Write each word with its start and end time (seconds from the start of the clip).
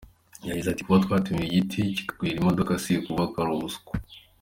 Yagize 0.47 0.67
ati: 0.69 0.81
“Kuba 0.83 1.03
twatemye 1.05 1.43
igiti 1.45 1.79
kikagwira 1.97 2.37
imodoka 2.39 2.71
si 2.83 2.91
ukuvuga 2.99 3.23
ko 3.31 3.35
ari 3.41 3.51
ubuswa. 3.55 3.91